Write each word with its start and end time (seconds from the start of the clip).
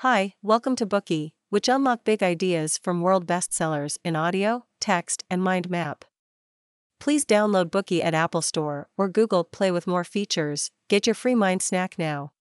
Hi, 0.00 0.34
welcome 0.42 0.76
to 0.76 0.84
Bookey, 0.84 1.32
which 1.48 1.70
unlock 1.70 2.04
big 2.04 2.22
ideas 2.22 2.76
from 2.76 3.00
world 3.00 3.26
bestsellers 3.26 3.96
in 4.04 4.14
audio, 4.14 4.66
text, 4.78 5.24
and 5.30 5.42
mind 5.42 5.70
map. 5.70 6.04
Please 7.00 7.24
download 7.24 7.70
Bookey 7.70 8.04
at 8.04 8.12
Apple 8.12 8.42
Store 8.42 8.90
or 8.98 9.08
Google 9.08 9.42
Play 9.42 9.70
with 9.70 9.86
more 9.86 10.04
features. 10.04 10.70
Get 10.90 11.06
your 11.06 11.14
free 11.14 11.34
mind 11.34 11.62
snack 11.62 11.98
now. 11.98 12.32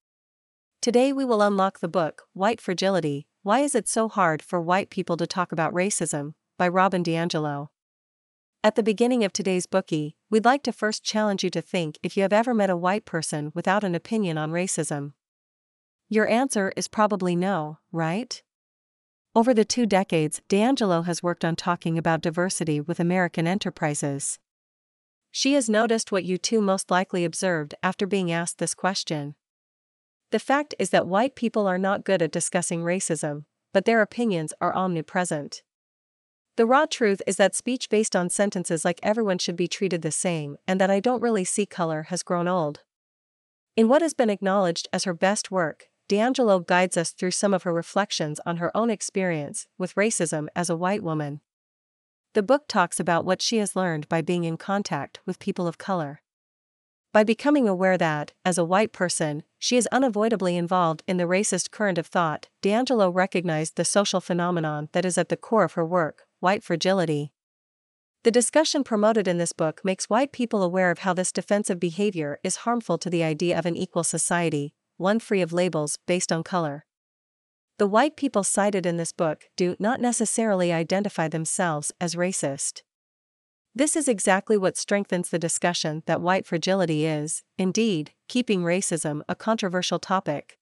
Today 0.82 1.14
we 1.14 1.24
will 1.24 1.42
unlock 1.42 1.80
the 1.80 1.88
book 1.88 2.24
White 2.34 2.60
Fragility: 2.60 3.26
Why 3.42 3.62
is 3.62 3.74
it 3.74 3.88
so 3.88 4.10
hard 4.10 4.42
for 4.42 4.60
white 4.60 4.90
people 4.90 5.16
to 5.16 5.26
talk 5.26 5.54
about 5.54 5.74
racism 5.74 6.34
by 6.58 6.68
Robin 6.68 7.06
DiAngelo. 7.06 7.70
At 8.66 8.76
the 8.76 8.84
beginning 8.84 9.24
of 9.24 9.32
today's 9.32 9.66
Bookey, 9.66 10.16
we'd 10.30 10.44
like 10.44 10.64
to 10.64 10.74
first 10.74 11.06
challenge 11.06 11.42
you 11.42 11.50
to 11.52 11.62
think 11.62 12.00
if 12.04 12.18
you 12.18 12.24
have 12.24 12.34
ever 12.34 12.54
met 12.54 12.70
a 12.70 12.76
white 12.76 13.06
person 13.06 13.54
without 13.56 13.86
an 13.86 13.96
opinion 13.96 14.38
on 14.38 14.52
racism. 14.52 15.14
Your 16.08 16.28
answer 16.28 16.72
is 16.76 16.88
probably 16.88 17.36
no, 17.36 17.80
right? 17.92 18.42
Over 19.36 19.54
the 19.54 19.66
two 19.66 19.86
decades, 19.88 20.42
DiAngelo 20.48 21.06
has 21.06 21.24
worked 21.24 21.44
on 21.44 21.56
talking 21.56 21.98
about 21.98 22.22
diversity 22.22 22.80
with 22.80 23.00
American 23.00 23.48
enterprises. 23.48 24.38
She 25.32 25.54
has 25.54 25.68
noticed 25.68 26.12
what 26.12 26.24
you 26.24 26.38
two 26.38 26.62
most 26.62 26.92
likely 26.92 27.26
observed 27.26 27.74
after 27.82 28.06
being 28.06 28.32
asked 28.32 28.60
this 28.60 28.76
question. 28.76 29.36
The 30.32 30.40
fact 30.40 30.76
is 30.78 30.92
that 30.92 31.08
white 31.08 31.36
people 31.36 31.68
are 31.68 31.78
not 31.78 32.06
good 32.06 32.22
at 32.22 32.32
discussing 32.32 32.82
racism, 32.84 33.46
but 33.74 33.86
their 33.86 34.02
opinions 34.02 34.54
are 34.62 34.76
omnipresent. 34.76 35.64
The 36.56 36.66
raw 36.66 36.86
truth 36.86 37.22
is 37.28 37.36
that 37.38 37.56
speech 37.56 37.90
based 37.90 38.16
on 38.16 38.30
sentences 38.30 38.86
like 38.86 39.00
everyone 39.04 39.40
should 39.40 39.58
be 39.58 39.68
treated 39.68 40.04
the 40.04 40.12
same 40.12 40.56
and 40.68 40.80
that 40.80 40.92
I 40.92 41.00
don't 41.00 41.22
really 41.22 41.44
see 41.44 41.66
color 41.66 42.04
has 42.04 42.24
grown 42.24 42.48
old. 42.48 42.82
In 43.76 43.90
what 43.90 44.02
has 44.02 44.14
been 44.14 44.30
acknowledged 44.30 44.88
as 44.94 45.04
her 45.04 45.14
best 45.14 45.52
work, 45.52 45.90
DiAngelo 46.08 46.66
guides 46.66 46.98
us 46.98 47.12
through 47.12 47.32
some 47.32 47.54
of 47.54 47.64
her 47.64 47.74
reflections 47.74 48.40
on 48.46 48.58
her 48.58 48.76
own 48.76 48.90
experience 48.90 49.68
with 49.78 49.96
racism 49.96 50.48
as 50.56 50.70
a 50.70 50.76
white 50.76 51.02
woman. 51.02 51.42
The 52.34 52.44
book 52.44 52.68
talks 52.68 53.00
about 53.00 53.26
what 53.26 53.42
she 53.42 53.58
has 53.58 53.76
learned 53.76 54.10
by 54.10 54.22
being 54.22 54.44
in 54.44 54.58
contact 54.58 55.20
with 55.26 55.40
people 55.40 55.68
of 55.68 55.78
color. 55.78 56.22
By 57.14 57.24
becoming 57.24 57.66
aware 57.66 57.98
that, 57.98 58.34
as 58.44 58.58
a 58.58 58.66
white 58.66 58.92
person, 58.92 59.44
she 59.58 59.78
is 59.78 59.88
unavoidably 59.88 60.58
involved 60.58 61.02
in 61.08 61.16
the 61.16 61.24
racist 61.24 61.72
current 61.72 61.98
of 61.98 62.08
thought, 62.08 62.50
DiAngelo 62.62 63.10
recognized 63.14 63.78
the 63.78 63.86
social 63.86 64.20
phenomenon 64.20 64.90
that 64.92 65.06
is 65.06 65.18
at 65.18 65.30
the 65.30 65.38
core 65.38 65.64
of 65.64 65.74
her 65.74 65.86
work 65.86 66.24
white 66.42 66.62
fragility. 66.62 67.32
The 68.24 68.32
discussion 68.32 68.84
promoted 68.84 69.28
in 69.28 69.38
this 69.38 69.54
book 69.54 69.80
makes 69.86 70.10
white 70.10 70.34
people 70.34 70.62
aware 70.62 70.92
of 70.92 71.00
how 71.00 71.14
this 71.14 71.32
defensive 71.32 71.80
behavior 71.80 72.40
is 72.44 72.58
harmful 72.58 72.98
to 72.98 73.10
the 73.10 73.24
idea 73.24 73.58
of 73.58 73.66
an 73.66 73.78
equal 73.78 74.04
society, 74.04 74.74
one 74.98 75.20
free 75.20 75.42
of 75.42 75.54
labels 75.54 75.98
based 76.06 76.32
on 76.32 76.44
color. 76.44 76.86
The 77.78 77.88
white 77.88 78.16
people 78.16 78.44
cited 78.44 78.86
in 78.86 78.98
this 78.98 79.12
book 79.12 79.46
do 79.58 79.76
not 79.80 80.00
necessarily 80.00 80.72
identify 80.72 81.28
themselves 81.28 81.92
as 82.00 82.16
racist. 82.16 82.84
This 83.78 83.98
is 83.98 84.08
exactly 84.08 84.58
what 84.58 84.78
strengthens 84.78 85.30
the 85.30 85.40
discussion 85.40 86.02
that 86.06 86.22
white 86.22 86.46
fragility 86.46 87.06
is, 87.06 87.44
indeed, 87.58 88.14
keeping 88.30 88.62
racism 88.62 89.22
a 89.28 89.36
controversial 89.36 90.00
topic. 90.00 90.58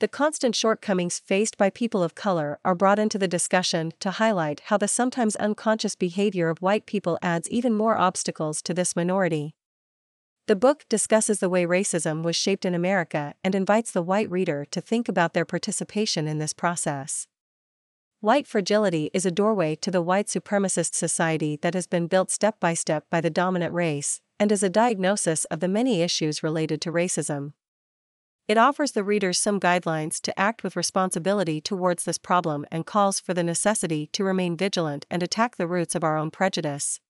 The 0.00 0.08
constant 0.08 0.56
shortcomings 0.56 1.20
faced 1.20 1.56
by 1.56 1.70
people 1.70 2.02
of 2.02 2.16
color 2.16 2.58
are 2.64 2.74
brought 2.74 2.98
into 2.98 3.16
the 3.16 3.28
discussion 3.28 3.92
to 4.00 4.10
highlight 4.10 4.60
how 4.66 4.76
the 4.76 4.88
sometimes 4.88 5.36
unconscious 5.36 5.94
behavior 5.94 6.50
of 6.50 6.60
white 6.60 6.84
people 6.84 7.16
adds 7.22 7.48
even 7.48 7.72
more 7.72 7.96
obstacles 7.96 8.60
to 8.62 8.74
this 8.74 8.96
minority. 8.96 9.54
The 10.46 10.54
book 10.54 10.84
discusses 10.88 11.40
the 11.40 11.48
way 11.48 11.66
racism 11.66 12.22
was 12.22 12.36
shaped 12.36 12.64
in 12.64 12.72
America 12.72 13.34
and 13.42 13.52
invites 13.52 13.90
the 13.90 14.02
white 14.02 14.30
reader 14.30 14.64
to 14.66 14.80
think 14.80 15.08
about 15.08 15.34
their 15.34 15.44
participation 15.44 16.28
in 16.28 16.38
this 16.38 16.52
process. 16.52 17.26
White 18.20 18.46
fragility 18.46 19.10
is 19.12 19.26
a 19.26 19.32
doorway 19.32 19.74
to 19.74 19.90
the 19.90 20.00
white 20.00 20.28
supremacist 20.28 20.94
society 20.94 21.58
that 21.62 21.74
has 21.74 21.88
been 21.88 22.06
built 22.06 22.30
step 22.30 22.60
by 22.60 22.74
step 22.74 23.06
by 23.10 23.20
the 23.20 23.28
dominant 23.28 23.74
race, 23.74 24.20
and 24.38 24.52
is 24.52 24.62
a 24.62 24.70
diagnosis 24.70 25.46
of 25.46 25.58
the 25.58 25.68
many 25.68 26.00
issues 26.00 26.44
related 26.44 26.80
to 26.82 26.92
racism. 26.92 27.52
It 28.46 28.56
offers 28.56 28.92
the 28.92 29.02
readers 29.02 29.40
some 29.40 29.58
guidelines 29.58 30.20
to 30.20 30.38
act 30.38 30.62
with 30.62 30.76
responsibility 30.76 31.60
towards 31.60 32.04
this 32.04 32.18
problem 32.18 32.64
and 32.70 32.86
calls 32.86 33.18
for 33.18 33.34
the 33.34 33.42
necessity 33.42 34.08
to 34.12 34.22
remain 34.22 34.56
vigilant 34.56 35.06
and 35.10 35.24
attack 35.24 35.56
the 35.56 35.66
roots 35.66 35.96
of 35.96 36.04
our 36.04 36.16
own 36.16 36.30
prejudice. 36.30 37.00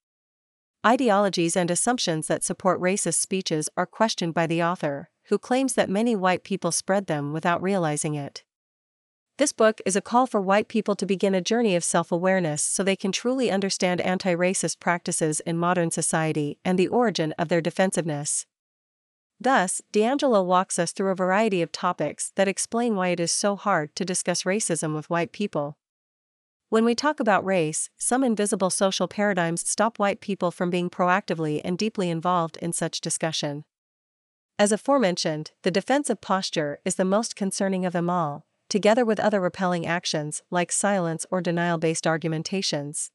Ideologies 0.86 1.56
and 1.56 1.68
assumptions 1.68 2.28
that 2.28 2.44
support 2.44 2.80
racist 2.80 3.14
speeches 3.14 3.68
are 3.76 3.86
questioned 3.86 4.34
by 4.34 4.46
the 4.46 4.62
author, 4.62 5.10
who 5.24 5.36
claims 5.36 5.74
that 5.74 5.90
many 5.90 6.14
white 6.14 6.44
people 6.44 6.70
spread 6.70 7.08
them 7.08 7.32
without 7.32 7.60
realizing 7.60 8.14
it. 8.14 8.44
This 9.36 9.52
book 9.52 9.80
is 9.84 9.96
a 9.96 10.00
call 10.00 10.28
for 10.28 10.40
white 10.40 10.68
people 10.68 10.94
to 10.94 11.04
begin 11.04 11.34
a 11.34 11.40
journey 11.40 11.74
of 11.74 11.82
self 11.82 12.12
awareness 12.12 12.62
so 12.62 12.84
they 12.84 12.94
can 12.94 13.10
truly 13.10 13.50
understand 13.50 14.00
anti 14.00 14.32
racist 14.32 14.78
practices 14.78 15.40
in 15.40 15.58
modern 15.58 15.90
society 15.90 16.56
and 16.64 16.78
the 16.78 16.86
origin 16.86 17.34
of 17.36 17.48
their 17.48 17.60
defensiveness. 17.60 18.46
Thus, 19.40 19.82
DiAngelo 19.92 20.46
walks 20.46 20.78
us 20.78 20.92
through 20.92 21.10
a 21.10 21.16
variety 21.16 21.62
of 21.62 21.72
topics 21.72 22.30
that 22.36 22.46
explain 22.46 22.94
why 22.94 23.08
it 23.08 23.18
is 23.18 23.32
so 23.32 23.56
hard 23.56 23.96
to 23.96 24.04
discuss 24.04 24.44
racism 24.44 24.94
with 24.94 25.10
white 25.10 25.32
people. 25.32 25.78
When 26.68 26.84
we 26.84 26.96
talk 26.96 27.20
about 27.20 27.44
race, 27.44 27.90
some 27.96 28.24
invisible 28.24 28.70
social 28.70 29.06
paradigms 29.06 29.68
stop 29.68 30.00
white 30.00 30.20
people 30.20 30.50
from 30.50 30.68
being 30.68 30.90
proactively 30.90 31.60
and 31.64 31.78
deeply 31.78 32.10
involved 32.10 32.56
in 32.56 32.72
such 32.72 33.00
discussion. 33.00 33.64
As 34.58 34.72
aforementioned, 34.72 35.52
the 35.62 35.70
defensive 35.70 36.20
posture 36.20 36.80
is 36.84 36.96
the 36.96 37.04
most 37.04 37.36
concerning 37.36 37.86
of 37.86 37.92
them 37.92 38.10
all, 38.10 38.46
together 38.68 39.04
with 39.04 39.20
other 39.20 39.40
repelling 39.40 39.86
actions 39.86 40.42
like 40.50 40.72
silence 40.72 41.24
or 41.30 41.40
denial 41.40 41.78
based 41.78 42.04
argumentations. 42.04 43.12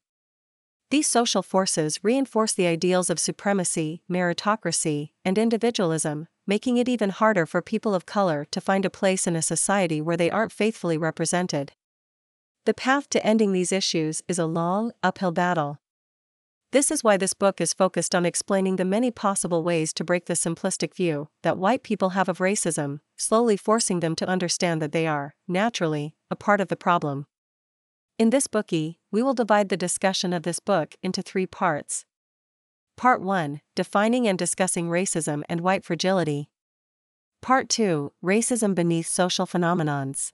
These 0.90 1.08
social 1.08 1.42
forces 1.42 1.98
reinforce 2.02 2.54
the 2.54 2.66
ideals 2.66 3.10
of 3.10 3.18
supremacy, 3.18 4.02
meritocracy, 4.10 5.10
and 5.26 5.36
individualism, 5.36 6.26
making 6.46 6.78
it 6.78 6.88
even 6.88 7.10
harder 7.10 7.44
for 7.44 7.60
people 7.60 7.94
of 7.94 8.06
color 8.06 8.46
to 8.50 8.60
find 8.62 8.86
a 8.86 8.90
place 8.90 9.26
in 9.26 9.36
a 9.36 9.42
society 9.42 10.00
where 10.00 10.16
they 10.16 10.30
aren't 10.30 10.52
faithfully 10.52 10.96
represented. 10.96 11.72
The 12.64 12.74
path 12.74 13.08
to 13.10 13.26
ending 13.26 13.50
these 13.50 13.72
issues 13.72 14.22
is 14.28 14.38
a 14.38 14.46
long, 14.46 14.92
uphill 15.02 15.32
battle. 15.32 15.80
This 16.70 16.92
is 16.92 17.02
why 17.02 17.16
this 17.16 17.34
book 17.34 17.60
is 17.60 17.74
focused 17.74 18.14
on 18.14 18.24
explaining 18.24 18.76
the 18.76 18.84
many 18.84 19.10
possible 19.10 19.64
ways 19.64 19.92
to 19.94 20.04
break 20.04 20.26
the 20.26 20.34
simplistic 20.34 20.94
view 20.94 21.28
that 21.42 21.58
white 21.58 21.82
people 21.82 22.10
have 22.10 22.28
of 22.28 22.38
racism, 22.38 23.00
slowly 23.16 23.56
forcing 23.56 23.98
them 23.98 24.14
to 24.14 24.28
understand 24.28 24.80
that 24.80 24.92
they 24.92 25.08
are, 25.08 25.34
naturally, 25.48 26.14
a 26.30 26.36
part 26.36 26.60
of 26.60 26.68
the 26.68 26.76
problem. 26.76 27.26
In 28.16 28.30
this 28.30 28.46
Bookey, 28.46 28.98
we 29.10 29.24
will 29.24 29.34
divide 29.34 29.68
the 29.68 29.76
discussion 29.76 30.32
of 30.32 30.44
this 30.44 30.60
book 30.60 30.94
into 31.02 31.20
three 31.20 31.46
parts. 31.46 32.04
Part 32.96 33.22
1 33.22 33.60
Defining 33.74 34.28
and 34.28 34.38
discussing 34.38 34.88
racism 34.88 35.42
and 35.48 35.62
white 35.62 35.84
fragility. 35.84 36.48
Part 37.40 37.68
2 37.68 38.12
Racism 38.24 38.72
beneath 38.72 39.08
social 39.08 39.48
phenomenons. 39.48 40.32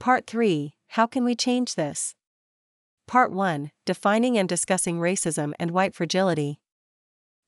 Part 0.00 0.26
3 0.26 0.75
how 0.88 1.06
can 1.06 1.24
we 1.24 1.34
change 1.34 1.74
this? 1.74 2.14
Part 3.06 3.32
1 3.32 3.70
Defining 3.84 4.36
and 4.36 4.48
Discussing 4.48 4.98
Racism 4.98 5.52
and 5.58 5.70
White 5.70 5.94
Fragility. 5.94 6.58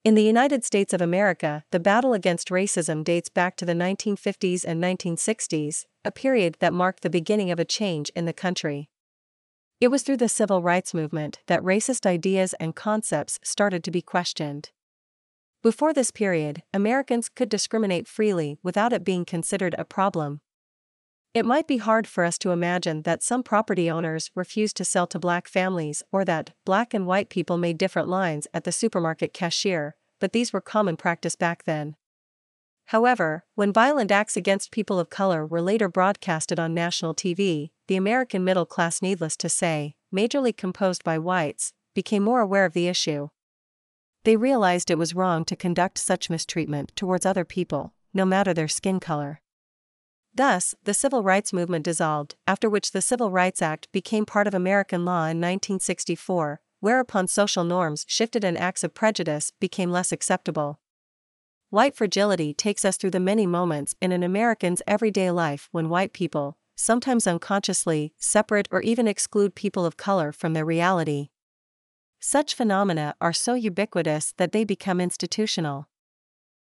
In 0.04 0.14
the 0.14 0.22
United 0.22 0.64
States 0.64 0.92
of 0.92 1.00
America, 1.00 1.64
the 1.72 1.80
battle 1.80 2.12
against 2.12 2.48
racism 2.48 3.02
dates 3.02 3.28
back 3.28 3.56
to 3.56 3.64
the 3.64 3.74
1950s 3.74 4.64
and 4.64 4.82
1960s, 4.82 5.84
a 6.04 6.12
period 6.12 6.56
that 6.60 6.72
marked 6.72 7.02
the 7.02 7.10
beginning 7.10 7.50
of 7.50 7.58
a 7.58 7.64
change 7.64 8.08
in 8.16 8.24
the 8.24 8.32
country. 8.32 8.88
It 9.80 9.88
was 9.88 10.02
through 10.02 10.16
the 10.18 10.28
civil 10.28 10.62
rights 10.62 10.94
movement 10.94 11.40
that 11.46 11.62
racist 11.62 12.06
ideas 12.06 12.54
and 12.54 12.74
concepts 12.74 13.38
started 13.42 13.84
to 13.84 13.90
be 13.90 14.02
questioned. 14.02 14.70
Before 15.62 15.92
this 15.92 16.10
period, 16.12 16.62
Americans 16.72 17.28
could 17.28 17.48
discriminate 17.48 18.06
freely 18.06 18.56
without 18.62 18.92
it 18.92 19.04
being 19.04 19.24
considered 19.24 19.74
a 19.76 19.84
problem. 19.84 20.40
It 21.34 21.44
might 21.44 21.66
be 21.66 21.76
hard 21.76 22.06
for 22.06 22.24
us 22.24 22.38
to 22.38 22.50
imagine 22.50 23.02
that 23.02 23.22
some 23.22 23.42
property 23.42 23.90
owners 23.90 24.30
refused 24.34 24.76
to 24.78 24.84
sell 24.84 25.06
to 25.08 25.18
black 25.18 25.46
families 25.46 26.02
or 26.10 26.24
that 26.24 26.54
black 26.64 26.94
and 26.94 27.06
white 27.06 27.28
people 27.28 27.58
made 27.58 27.78
different 27.78 28.08
lines 28.08 28.46
at 28.54 28.64
the 28.64 28.72
supermarket 28.72 29.34
cashier, 29.34 29.94
but 30.20 30.32
these 30.32 30.52
were 30.52 30.60
common 30.60 30.96
practice 30.96 31.36
back 31.36 31.64
then. 31.64 31.96
However, 32.86 33.44
when 33.54 33.72
violent 33.72 34.10
acts 34.10 34.36
against 34.36 34.70
people 34.70 34.98
of 34.98 35.10
color 35.10 35.44
were 35.44 35.60
later 35.60 35.88
broadcasted 35.88 36.58
on 36.58 36.72
national 36.72 37.14
TV, 37.14 37.70
the 37.86 37.96
American 37.96 38.42
middle 38.42 38.64
class, 38.64 39.02
needless 39.02 39.36
to 39.36 39.50
say, 39.50 39.94
majorly 40.12 40.56
composed 40.56 41.04
by 41.04 41.18
whites, 41.18 41.74
became 41.94 42.22
more 42.22 42.40
aware 42.40 42.64
of 42.64 42.72
the 42.72 42.88
issue. 42.88 43.28
They 44.24 44.36
realized 44.36 44.90
it 44.90 44.98
was 44.98 45.14
wrong 45.14 45.44
to 45.44 45.56
conduct 45.56 45.98
such 45.98 46.30
mistreatment 46.30 46.96
towards 46.96 47.26
other 47.26 47.44
people, 47.44 47.92
no 48.14 48.24
matter 48.24 48.54
their 48.54 48.68
skin 48.68 49.00
color. 49.00 49.42
Thus, 50.38 50.72
the 50.84 50.94
civil 50.94 51.24
rights 51.24 51.52
movement 51.52 51.84
dissolved, 51.84 52.36
after 52.46 52.70
which 52.70 52.92
the 52.92 53.02
Civil 53.02 53.32
Rights 53.32 53.60
Act 53.60 53.90
became 53.90 54.24
part 54.24 54.46
of 54.46 54.54
American 54.54 55.04
law 55.04 55.22
in 55.22 55.40
1964, 55.40 56.60
whereupon 56.78 57.26
social 57.26 57.64
norms 57.64 58.04
shifted 58.06 58.44
and 58.44 58.56
acts 58.56 58.84
of 58.84 58.94
prejudice 58.94 59.50
became 59.58 59.90
less 59.90 60.12
acceptable. 60.12 60.78
White 61.70 61.96
fragility 61.96 62.54
takes 62.54 62.84
us 62.84 62.96
through 62.96 63.10
the 63.10 63.18
many 63.18 63.48
moments 63.48 63.96
in 64.00 64.12
an 64.12 64.22
American's 64.22 64.80
everyday 64.86 65.32
life 65.32 65.68
when 65.72 65.88
white 65.88 66.12
people, 66.12 66.56
sometimes 66.76 67.26
unconsciously, 67.26 68.12
separate 68.16 68.68
or 68.70 68.80
even 68.82 69.08
exclude 69.08 69.56
people 69.56 69.84
of 69.84 69.96
color 69.96 70.30
from 70.30 70.52
their 70.52 70.64
reality. 70.64 71.30
Such 72.20 72.54
phenomena 72.54 73.16
are 73.20 73.32
so 73.32 73.54
ubiquitous 73.54 74.34
that 74.36 74.52
they 74.52 74.62
become 74.62 75.00
institutional. 75.00 75.88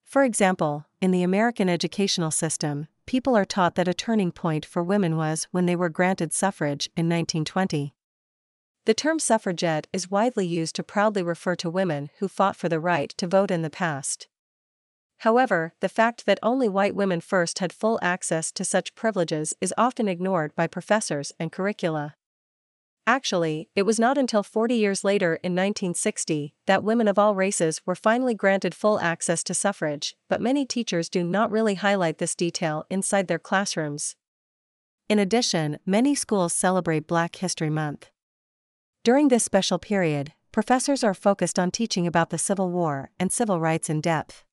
For 0.05 0.25
example, 0.25 0.87
in 1.03 1.11
the 1.11 1.23
American 1.23 1.69
educational 1.69 2.31
system, 2.31 2.89
people 3.09 3.35
are 3.35 3.47
taught 3.47 3.75
that 3.75 3.89
a 3.89 3.95
turning 3.95 4.31
point 4.31 4.67
for 4.67 4.83
women 4.83 5.17
was 5.17 5.49
when 5.51 5.65
they 5.65 5.75
were 5.75 5.89
granted 5.89 6.31
suffrage 6.31 6.91
in 6.95 7.07
1920. 7.07 7.95
The 8.85 8.93
term 8.93 9.19
suffragette 9.19 9.87
is 9.95 10.11
widely 10.11 10.47
used 10.47 10.77
to 10.77 10.83
proudly 10.83 11.23
refer 11.23 11.55
to 11.57 11.71
women 11.71 12.11
who 12.19 12.29
fought 12.29 12.55
for 12.55 12.69
the 12.69 12.79
right 12.79 13.09
to 13.17 13.27
vote 13.27 13.51
in 13.51 13.63
the 13.63 13.71
past. 13.71 14.29
However, 15.21 15.73
the 15.81 15.89
fact 15.89 16.27
that 16.27 16.39
only 16.43 16.69
white 16.69 16.95
women 16.95 17.23
first 17.23 17.61
had 17.61 17.73
full 17.73 17.99
access 18.03 18.53
to 18.53 18.63
such 18.63 18.95
privileges 18.95 19.55
is 19.59 19.73
often 19.79 20.07
ignored 20.07 20.55
by 20.55 20.67
professors 20.67 21.33
and 21.41 21.51
curricula. 21.51 22.15
Actually, 23.09 23.71
it 23.75 23.85
was 23.85 23.99
not 23.99 24.19
until 24.19 24.43
40 24.43 24.75
years 24.75 25.03
later 25.03 25.37
in 25.37 25.53
1960 25.55 26.53
that 26.67 26.85
women 26.85 27.09
of 27.09 27.19
all 27.19 27.35
races 27.35 27.81
were 27.87 27.95
finally 27.95 28.35
granted 28.35 28.75
full 28.75 29.01
access 29.01 29.43
to 29.45 29.55
suffrage, 29.55 30.15
but 30.29 30.43
many 30.43 30.67
teachers 30.67 31.09
do 31.09 31.25
not 31.25 31.51
really 31.51 31.77
highlight 31.77 32.19
this 32.19 32.35
detail 32.35 32.85
inside 32.91 33.27
their 33.27 33.39
classrooms. 33.39 34.15
In 35.09 35.19
addition, 35.19 35.79
many 35.87 36.15
schools 36.15 36.53
celebrate 36.53 37.07
Black 37.07 37.37
History 37.37 37.71
Month. 37.71 38.11
During 39.05 39.29
this 39.29 39.43
special 39.43 39.79
period, 39.79 40.35
professors 40.53 41.03
are 41.03 41.15
focused 41.15 41.59
on 41.59 41.71
teaching 41.71 42.07
about 42.07 42.29
the 42.29 42.37
Civil 42.37 42.71
War 42.71 43.11
and 43.19 43.33
civil 43.33 43.59
rights 43.59 43.89
in 43.89 44.03
depth. 44.03 44.45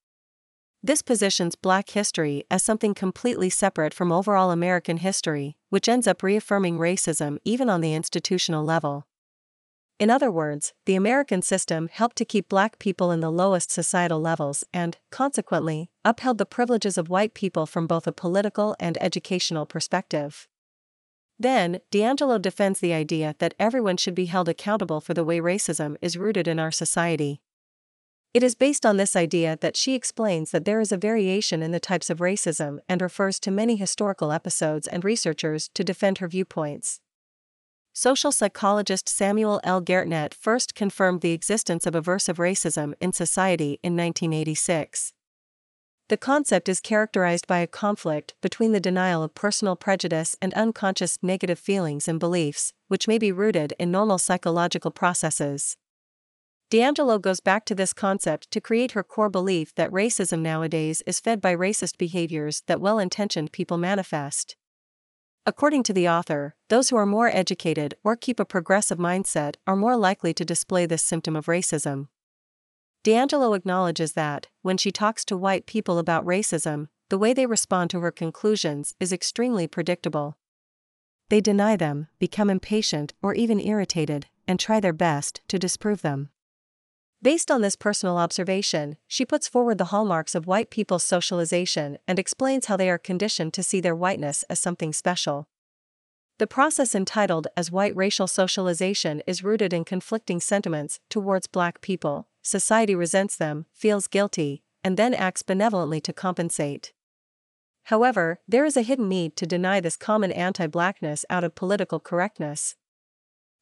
This 0.85 1.01
positions 1.01 1.55
Black 1.55 1.89
history 1.89 2.43
as 2.51 2.61
something 2.61 2.93
completely 2.93 3.49
separate 3.49 3.91
from 3.91 4.11
overall 4.11 4.51
American 4.51 4.97
history, 4.97 5.57
which 5.71 5.89
ends 5.89 6.05
up 6.05 6.21
reaffirming 6.21 6.77
racism 6.77 7.39
even 7.43 7.71
on 7.71 7.81
the 7.81 7.95
institutional 7.95 8.63
level. 8.63 9.07
In 9.97 10.11
other 10.11 10.29
words, 10.29 10.73
the 10.85 10.93
American 10.93 11.41
system 11.41 11.87
helped 11.91 12.17
to 12.17 12.23
keep 12.23 12.47
black 12.47 12.77
people 12.77 13.09
in 13.09 13.19
the 13.19 13.31
lowest 13.31 13.71
societal 13.71 14.21
levels 14.21 14.63
and, 14.71 14.99
consequently, 15.09 15.89
upheld 16.03 16.37
the 16.37 16.45
privileges 16.45 16.99
of 16.99 17.09
white 17.09 17.33
people 17.33 17.65
from 17.65 17.87
both 17.87 18.05
a 18.05 18.11
political 18.11 18.75
and 18.79 18.95
educational 19.01 19.65
perspective. 19.65 20.47
Then, 21.39 21.79
DiAngelo 21.91 22.39
defends 22.39 22.79
the 22.79 22.93
idea 22.93 23.33
that 23.39 23.55
everyone 23.57 23.97
should 23.97 24.13
be 24.13 24.25
held 24.25 24.47
accountable 24.47 25.01
for 25.01 25.15
the 25.15 25.23
way 25.23 25.39
racism 25.39 25.95
is 25.99 26.15
rooted 26.15 26.47
in 26.47 26.59
our 26.59 26.69
society. 26.69 27.41
It 28.35 28.43
is 28.43 28.53
based 28.53 28.85
on 28.85 28.97
this 28.97 29.15
idea 29.15 29.57
that 29.61 29.77
she 29.77 29.95
explains 29.95 30.51
that 30.51 30.65
there 30.65 30.81
is 30.81 30.91
a 30.91 30.97
variation 30.97 31.63
in 31.63 31.71
the 31.71 31.79
types 31.79 32.09
of 32.09 32.17
racism 32.17 32.79
and 32.89 33.01
refers 33.01 33.39
to 33.39 33.49
many 33.49 33.77
historical 33.77 34.33
episodes 34.33 34.87
and 34.87 35.05
researchers 35.05 35.69
to 35.73 35.85
defend 35.85 36.17
her 36.17 36.27
viewpoints. 36.27 36.99
Social 37.93 38.33
psychologist 38.33 39.07
Samuel 39.07 39.61
L. 39.63 39.81
Gaertner 39.81 40.33
first 40.33 40.75
confirmed 40.75 41.21
the 41.21 41.31
existence 41.31 41.85
of 41.85 41.93
aversive 41.93 42.35
racism 42.35 42.93
in 42.99 43.13
society 43.13 43.79
in 43.81 43.95
1986. 43.95 45.13
The 46.09 46.17
concept 46.17 46.67
is 46.67 46.81
characterized 46.81 47.47
by 47.47 47.59
a 47.59 47.67
conflict 47.67 48.33
between 48.41 48.73
the 48.73 48.81
denial 48.81 49.23
of 49.23 49.33
personal 49.33 49.77
prejudice 49.77 50.35
and 50.41 50.53
unconscious 50.55 51.19
negative 51.21 51.57
feelings 51.57 52.05
and 52.09 52.19
beliefs, 52.19 52.73
which 52.89 53.07
may 53.07 53.17
be 53.17 53.31
rooted 53.31 53.73
in 53.79 53.91
normal 53.91 54.17
psychological 54.17 54.91
processes. 54.91 55.77
DiAngelo 56.71 57.21
goes 57.21 57.39
back 57.39 57.63
to 57.65 57.75
this 57.75 57.93
concept 57.93 58.49
to 58.51 58.59
create 58.59 58.93
her 58.93 59.03
core 59.03 59.29
belief 59.29 59.73
that 59.75 59.91
racism 59.91 60.39
nowadays 60.39 61.03
is 61.05 61.19
fed 61.19 61.39
by 61.39 61.55
racist 61.55 61.97
behaviors 61.97 62.63
that 62.65 62.81
well 62.81 62.97
intentioned 62.97 63.51
people 63.51 63.77
manifest. 63.77 64.55
According 65.45 65.83
to 65.83 65.93
the 65.93 66.09
author, 66.09 66.55
those 66.69 66.89
who 66.89 66.95
are 66.95 67.05
more 67.05 67.27
educated 67.27 67.93
or 68.03 68.15
keep 68.15 68.39
a 68.39 68.45
progressive 68.45 68.97
mindset 68.97 69.57
are 69.67 69.75
more 69.75 69.95
likely 69.95 70.33
to 70.33 70.43
display 70.43 70.87
this 70.87 71.03
symptom 71.03 71.35
of 71.35 71.45
racism. 71.45 72.07
DiAngelo 73.03 73.55
acknowledges 73.55 74.13
that, 74.13 74.47
when 74.63 74.77
she 74.77 74.91
talks 74.91 75.23
to 75.25 75.37
white 75.37 75.67
people 75.67 75.99
about 75.99 76.25
racism, 76.25 76.87
the 77.09 77.19
way 77.19 77.31
they 77.31 77.45
respond 77.45 77.91
to 77.91 77.99
her 77.99 78.11
conclusions 78.11 78.95
is 78.99 79.13
extremely 79.13 79.67
predictable. 79.67 80.39
They 81.29 81.41
deny 81.41 81.75
them, 81.75 82.07
become 82.17 82.49
impatient 82.49 83.13
or 83.21 83.35
even 83.35 83.59
irritated, 83.59 84.25
and 84.47 84.59
try 84.59 84.79
their 84.79 84.93
best 84.93 85.41
to 85.49 85.59
disprove 85.59 86.01
them. 86.01 86.29
Based 87.21 87.49
on 87.49 87.61
this 87.61 87.75
personal 87.75 88.17
observation, 88.17 88.97
she 89.07 89.25
puts 89.25 89.47
forward 89.47 89.77
the 89.77 89.85
hallmarks 89.85 90.35
of 90.35 90.47
white 90.47 90.69
people's 90.69 91.03
socialization 91.03 91.97
and 92.07 92.19
explains 92.19 92.67
how 92.67 92.77
they 92.77 92.89
are 92.89 92.97
conditioned 92.97 93.53
to 93.53 93.63
see 93.63 93.81
their 93.81 93.95
whiteness 93.95 94.43
as 94.49 94.59
something 94.59 94.93
special. 94.93 95.47
The 96.37 96.47
process 96.47 96.93
entitled 96.93 97.47
as 97.55 97.71
white 97.71 97.95
racial 97.95 98.27
socialization 98.27 99.21
is 99.25 99.43
rooted 99.43 99.71
in 99.73 99.85
conflicting 99.85 100.41
sentiments 100.41 100.99
towards 101.09 101.47
black 101.47 101.79
people, 101.79 102.27
society 102.41 102.93
resents 102.93 103.37
them, 103.37 103.65
feels 103.73 104.07
guilty, 104.07 104.61
and 104.83 104.97
then 104.97 105.13
acts 105.13 105.43
benevolently 105.43 106.01
to 106.01 106.13
compensate. 106.13 106.91
However, 107.85 108.39
there 108.47 108.65
is 108.65 108.75
a 108.75 108.81
hidden 108.81 109.07
need 109.07 109.35
to 109.37 109.45
deny 109.45 109.79
this 109.79 109.95
common 109.95 110.31
anti 110.31 110.67
blackness 110.67 111.25
out 111.29 111.43
of 111.43 111.55
political 111.55 111.99
correctness. 111.99 112.75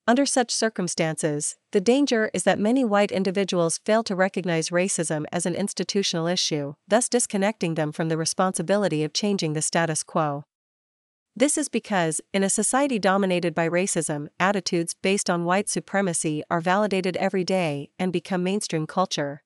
Under 0.05 0.25
such 0.25 0.51
circumstances, 0.51 1.55
the 1.71 1.79
danger 1.79 2.29
is 2.33 2.43
that 2.43 2.59
many 2.59 2.83
white 2.83 3.11
individuals 3.11 3.79
fail 3.85 4.03
to 4.03 4.15
recognize 4.15 4.69
racism 4.69 5.23
as 5.31 5.45
an 5.45 5.55
institutional 5.55 6.27
issue, 6.27 6.73
thus 6.85 7.07
disconnecting 7.07 7.75
them 7.75 7.93
from 7.93 8.09
the 8.09 8.17
responsibility 8.17 9.05
of 9.05 9.13
changing 9.13 9.53
the 9.53 9.61
status 9.61 10.03
quo. 10.03 10.43
This 11.35 11.57
is 11.57 11.69
because, 11.69 12.19
in 12.33 12.43
a 12.43 12.49
society 12.49 12.99
dominated 12.99 13.55
by 13.55 13.69
racism, 13.69 14.27
attitudes 14.41 14.93
based 14.93 15.29
on 15.29 15.45
white 15.45 15.69
supremacy 15.69 16.43
are 16.49 16.59
validated 16.59 17.15
every 17.15 17.45
day 17.45 17.89
and 17.97 18.11
become 18.11 18.43
mainstream 18.43 18.85
culture. 18.85 19.41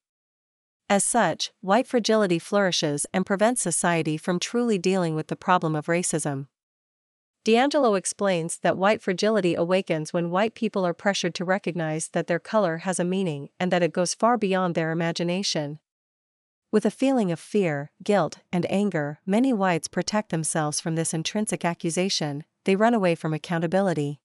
As 0.90 1.04
such, 1.04 1.52
white 1.62 1.86
fragility 1.86 2.40
flourishes 2.40 3.06
and 3.14 3.28
prevents 3.28 3.62
society 3.62 4.18
from 4.18 4.40
truly 4.40 4.80
dealing 4.80 5.14
with 5.14 5.28
the 5.28 5.36
problem 5.36 5.76
of 5.76 5.86
racism. 5.86 6.48
DiAngelo 7.48 7.98
explains 7.98 8.58
that 8.58 8.78
white 8.78 9.02
fragility 9.02 9.56
awakens 9.56 10.12
when 10.12 10.32
white 10.32 10.54
people 10.54 10.86
are 10.86 10.94
pressured 10.94 11.34
to 11.36 11.46
recognize 11.46 12.10
that 12.10 12.28
their 12.28 12.40
color 12.40 12.80
has 12.80 13.00
a 13.00 13.06
meaning 13.06 13.48
and 13.58 13.72
that 13.72 13.82
it 13.82 13.94
goes 13.94 14.14
far 14.14 14.38
beyond 14.38 14.76
their 14.76 14.92
imagination. 14.92 15.80
With 16.74 16.86
a 16.86 16.92
feeling 16.92 17.32
of 17.32 17.40
fear, 17.40 17.92
guilt, 18.04 18.40
and 18.52 18.70
anger, 18.70 19.20
many 19.26 19.54
whites 19.54 19.88
protect 19.88 20.30
themselves 20.30 20.82
from 20.82 20.96
this 20.96 21.14
intrinsic 21.14 21.64
accusation, 21.64 22.44
they 22.66 22.76
run 22.76 22.94
away 22.94 23.16
from 23.16 23.34
accountability. 23.34 24.20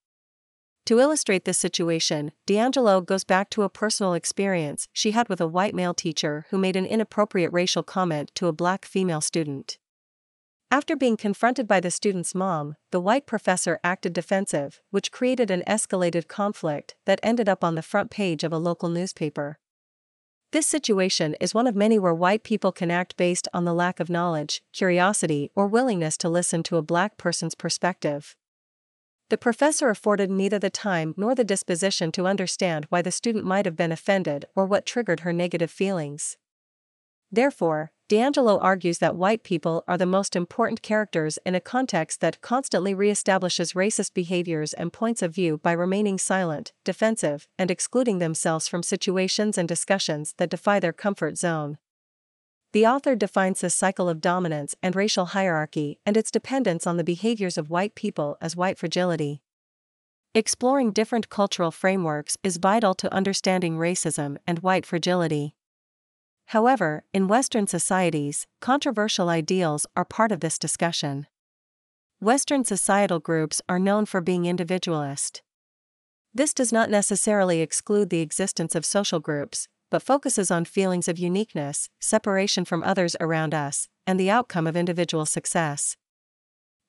To 0.87 0.99
illustrate 0.99 1.45
this 1.45 1.59
situation, 1.59 2.33
DiAngelo 2.49 3.07
goes 3.07 3.23
back 3.23 3.51
to 3.51 3.63
a 3.63 3.69
personal 3.69 4.15
experience 4.15 4.89
she 4.93 5.13
had 5.13 5.29
with 5.29 5.41
a 5.41 5.47
white 5.47 5.77
male 5.77 5.95
teacher 5.95 6.47
who 6.51 6.59
made 6.59 6.75
an 6.75 6.87
inappropriate 6.87 7.53
racial 7.53 7.85
comment 7.85 8.33
to 8.35 8.49
a 8.49 8.53
black 8.53 8.85
female 8.85 9.21
student. 9.21 9.79
After 10.73 10.97
being 10.97 11.19
confronted 11.19 11.69
by 11.69 11.81
the 11.81 11.91
student's 11.91 12.35
mom, 12.35 12.77
the 12.93 13.01
white 13.01 13.27
professor 13.27 13.79
acted 13.85 14.15
defensive, 14.15 14.81
which 14.89 15.13
created 15.13 15.51
an 15.51 15.63
escalated 15.67 16.29
conflict 16.29 16.95
that 17.05 17.21
ended 17.23 17.47
up 17.47 17.63
on 17.63 17.75
the 17.75 17.83
front 17.83 18.11
page 18.11 18.43
of 18.43 18.55
a 18.55 18.59
local 18.59 18.89
newspaper. 18.89 19.59
This 20.51 20.67
situation 20.67 21.37
is 21.43 21.53
one 21.53 21.67
of 21.67 21.77
many 21.77 21.99
where 21.99 22.15
white 22.15 22.43
people 22.43 22.73
can 22.73 22.91
act 22.91 23.19
based 23.19 23.49
on 23.53 23.67
the 23.67 23.75
lack 23.75 24.01
of 24.01 24.09
knowledge, 24.09 24.63
curiosity, 24.73 25.51
or 25.55 25.67
willingness 25.67 26.17
to 26.17 26.31
listen 26.31 26.63
to 26.63 26.79
a 26.79 26.83
black 26.83 27.19
person's 27.19 27.55
perspective. 27.55 28.35
The 29.29 29.37
professor 29.37 29.91
afforded 29.91 30.31
neither 30.31 30.59
the 30.59 30.71
time 30.71 31.13
nor 31.19 31.35
the 31.35 31.45
disposition 31.45 32.11
to 32.13 32.27
understand 32.27 32.87
why 32.89 33.03
the 33.03 33.13
student 33.13 33.45
might 33.45 33.67
have 33.67 33.77
been 33.77 33.93
offended 33.93 34.47
or 34.57 34.65
what 34.65 34.87
triggered 34.87 35.21
her 35.21 35.35
negative 35.35 35.71
feelings. 35.71 36.39
Therefore, 37.31 37.93
DiAngelo 38.13 38.59
argues 38.61 38.99
that 38.99 39.17
white 39.17 39.43
people 39.43 39.85
are 39.89 39.97
the 39.97 40.05
most 40.05 40.37
important 40.37 40.83
characters 40.83 41.39
in 41.47 41.55
a 41.55 41.63
context 41.63 42.21
that 42.21 42.43
constantly 42.43 42.95
reestablishes 42.95 43.75
racist 43.75 44.13
behaviors 44.13 44.75
and 44.75 44.93
points 44.93 45.23
of 45.23 45.35
view 45.35 45.57
by 45.57 45.73
remaining 45.73 46.19
silent, 46.19 46.75
defensive, 46.85 47.49
and 47.59 47.71
excluding 47.71 48.19
themselves 48.19 48.69
from 48.69 48.83
situations 48.83 49.57
and 49.57 49.67
discussions 49.67 50.35
that 50.37 50.51
defy 50.51 50.79
their 50.79 50.93
comfort 50.93 51.39
zone. 51.39 51.79
The 52.75 52.87
author 52.87 53.17
defines 53.17 53.63
this 53.63 53.75
cycle 53.75 54.11
of 54.11 54.21
dominance 54.21 54.75
and 54.83 54.95
racial 54.95 55.25
hierarchy 55.25 55.99
and 56.05 56.15
its 56.15 56.31
dependence 56.31 56.87
on 56.87 56.99
the 56.99 57.05
behaviors 57.05 57.57
of 57.57 57.71
white 57.71 57.95
people 57.95 58.37
as 58.43 58.55
white 58.55 58.79
fragility. 58.79 59.41
Exploring 60.35 60.93
different 60.93 61.31
cultural 61.31 61.71
frameworks 61.71 62.37
is 62.43 62.59
vital 62.59 62.93
to 62.93 63.11
understanding 63.11 63.79
racism 63.79 64.37
and 64.47 64.59
white 64.59 64.85
fragility. 64.85 65.55
However, 66.47 67.05
in 67.15 67.29
Western 67.29 67.67
societies, 67.67 68.47
controversial 68.61 69.29
ideals 69.29 69.87
are 69.97 70.05
part 70.05 70.33
of 70.33 70.41
this 70.41 70.59
discussion. 70.59 71.27
Western 72.21 72.65
societal 72.65 73.19
groups 73.19 73.61
are 73.69 73.79
known 73.79 74.07
for 74.07 74.21
being 74.21 74.45
individualist. 74.45 75.43
This 76.35 76.55
does 76.55 76.73
not 76.73 76.91
necessarily 76.91 77.61
exclude 77.61 78.11
the 78.11 78.21
existence 78.21 78.75
of 78.75 78.85
social 78.85 79.19
groups, 79.19 79.69
but 79.91 80.03
focuses 80.03 80.51
on 80.51 80.65
feelings 80.65 81.09
of 81.09 81.19
uniqueness, 81.19 81.91
separation 82.01 82.65
from 82.65 82.83
others 82.83 83.17
around 83.21 83.55
us, 83.55 83.89
and 84.07 84.19
the 84.19 84.31
outcome 84.31 84.67
of 84.67 84.77
individual 84.77 85.27
success. 85.27 85.97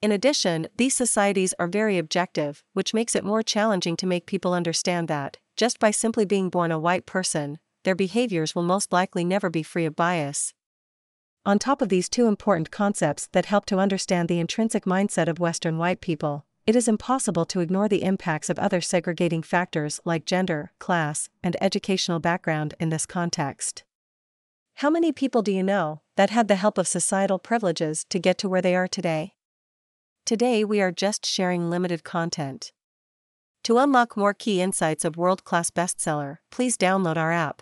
In 0.02 0.12
addition, 0.12 0.68
these 0.78 0.96
societies 0.96 1.54
are 1.60 1.68
very 1.68 1.98
objective, 1.98 2.64
which 2.74 2.94
makes 2.94 3.16
it 3.16 3.24
more 3.24 3.42
challenging 3.42 3.96
to 3.98 4.06
make 4.06 4.26
people 4.26 4.54
understand 4.54 5.08
that, 5.08 5.38
just 5.56 5.80
by 5.80 5.92
simply 5.92 6.26
being 6.26 6.50
born 6.50 6.72
a 6.72 6.80
white 6.80 7.06
person, 7.06 7.60
their 7.84 7.96
behaviors 7.96 8.56
will 8.56 8.64
most 8.64 8.92
likely 8.92 9.24
never 9.24 9.50
be 9.50 9.64
free 9.64 9.86
of 9.86 9.96
bias. 9.96 10.54
On 11.46 11.60
top 11.60 11.82
of 11.82 11.90
these 11.90 12.08
two 12.08 12.28
important 12.28 12.72
concepts 12.72 13.28
that 13.34 13.48
help 13.48 13.66
to 13.66 13.78
understand 13.78 14.30
the 14.30 14.40
intrinsic 14.40 14.86
mindset 14.86 15.28
of 15.28 15.40
Western 15.40 15.78
white 15.78 16.00
people, 16.00 16.46
it 16.66 16.78
is 16.78 16.88
impossible 16.88 17.44
to 17.46 17.60
ignore 17.60 17.90
the 17.90 18.04
impacts 18.04 18.50
of 18.50 18.58
other 18.58 18.80
segregating 18.80 19.44
factors 19.44 20.00
like 20.06 20.26
gender, 20.26 20.72
class, 20.80 21.28
and 21.44 21.58
educational 21.60 22.20
background 22.20 22.74
in 22.80 22.88
this 22.88 23.06
context. 23.06 23.84
How 24.76 24.90
many 24.90 25.12
people 25.12 25.42
do 25.42 25.52
you 25.52 25.64
know 25.64 26.02
that 26.16 26.30
had 26.30 26.48
the 26.48 26.56
help 26.56 26.78
of 26.78 26.88
societal 26.88 27.38
privileges 27.38 28.06
to 28.10 28.18
get 28.18 28.38
to 28.38 28.48
where 28.48 28.62
they 28.62 28.76
are 28.76 28.88
today? 28.88 29.34
Today 30.26 30.64
we 30.64 30.80
are 30.82 30.92
just 30.92 31.26
sharing 31.26 31.70
limited 31.70 32.06
content. 32.06 32.72
To 33.66 33.78
unlock 33.78 34.16
more 34.16 34.34
key 34.34 34.62
insights 34.62 35.04
of 35.04 35.18
world 35.18 35.44
class 35.44 35.70
bestseller, 35.70 36.38
please 36.50 36.78
download 36.78 37.18
our 37.18 37.34
app. 37.34 37.62